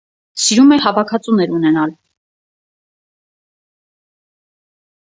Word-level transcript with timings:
Սիրում 0.43 0.71
է 0.77 0.79
հավաքածուներ 0.85 1.53
ունենալ։ 1.59 1.93